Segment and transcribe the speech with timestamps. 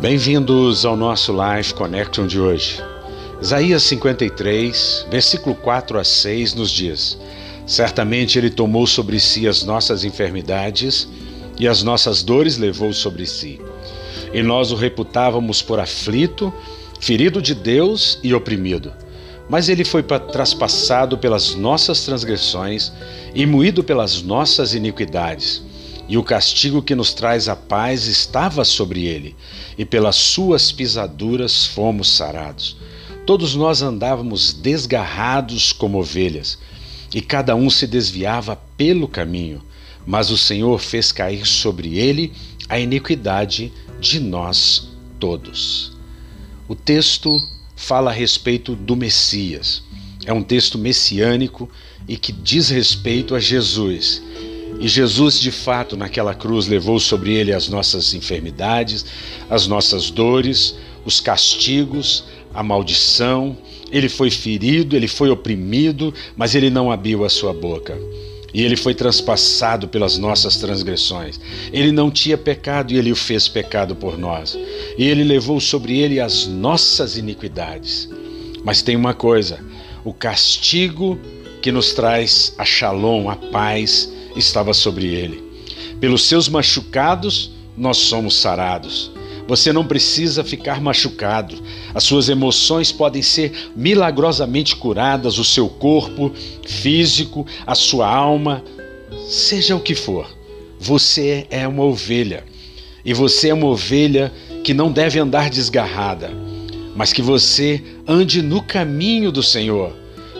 [0.00, 2.82] Bem-vindos ao nosso Live Connection de hoje.
[3.38, 7.18] Isaías 53, versículo 4 a 6 nos diz:
[7.66, 11.06] Certamente ele tomou sobre si as nossas enfermidades
[11.58, 13.60] e as nossas dores levou sobre si.
[14.32, 16.50] E nós o reputávamos por aflito,
[16.98, 18.94] ferido de Deus e oprimido.
[19.50, 22.90] Mas ele foi traspassado pelas nossas transgressões
[23.34, 25.62] e moído pelas nossas iniquidades
[26.10, 29.36] e o castigo que nos traz a paz estava sobre ele,
[29.78, 32.76] e pelas suas pisaduras fomos sarados.
[33.24, 36.58] Todos nós andávamos desgarrados como ovelhas,
[37.14, 39.62] e cada um se desviava pelo caminho,
[40.04, 42.32] mas o Senhor fez cair sobre ele
[42.68, 44.88] a iniquidade de nós
[45.20, 45.92] todos.
[46.66, 47.40] O texto
[47.76, 49.84] fala a respeito do Messias.
[50.26, 51.70] É um texto messiânico
[52.08, 54.20] e que diz respeito a Jesus
[54.80, 59.04] e Jesus, de fato, naquela cruz levou sobre ele as nossas enfermidades,
[59.50, 63.58] as nossas dores, os castigos, a maldição.
[63.92, 67.98] Ele foi ferido, ele foi oprimido, mas ele não abriu a sua boca.
[68.54, 71.38] E ele foi transpassado pelas nossas transgressões.
[71.70, 74.58] Ele não tinha pecado e ele o fez pecado por nós.
[74.96, 78.08] E ele levou sobre ele as nossas iniquidades.
[78.64, 79.60] Mas tem uma coisa:
[80.02, 81.20] o castigo
[81.60, 85.42] que nos traz a shalom, a paz, estava sobre ele.
[86.00, 89.10] Pelos seus machucados, nós somos sarados.
[89.46, 91.60] Você não precisa ficar machucado.
[91.94, 96.32] As suas emoções podem ser milagrosamente curadas, o seu corpo
[96.64, 98.62] físico, a sua alma,
[99.28, 100.30] seja o que for.
[100.78, 102.44] Você é uma ovelha.
[103.04, 106.30] E você é uma ovelha que não deve andar desgarrada,
[106.94, 109.92] mas que você ande no caminho do Senhor,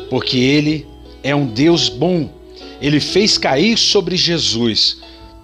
[0.09, 0.87] porque Ele
[1.23, 2.40] é um Deus bom
[2.81, 4.99] ele fez cair sobre Jesus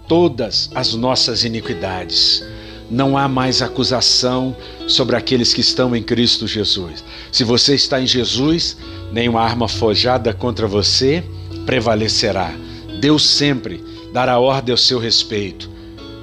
[0.09, 2.43] todas as nossas iniquidades.
[2.91, 7.05] Não há mais acusação sobre aqueles que estão em Cristo Jesus.
[7.33, 8.77] Se você está em Jesus,
[9.13, 11.25] nenhuma arma forjada contra você
[11.65, 12.55] prevalecerá.
[13.01, 13.83] Deus sempre
[14.13, 15.69] dará ordem ao seu respeito.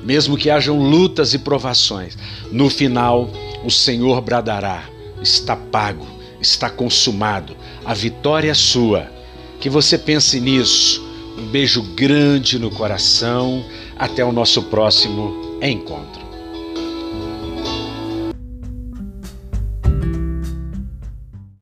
[0.04, 2.18] Mesmo que hajam lutas e provações,
[2.52, 3.30] no final
[3.64, 4.84] o Senhor bradará:
[5.22, 6.06] está pago,
[6.42, 9.08] está consumado, a vitória é sua.
[9.64, 11.02] Que você pense nisso
[11.38, 13.64] um beijo grande no coração.
[13.98, 16.23] Até o nosso próximo encontro.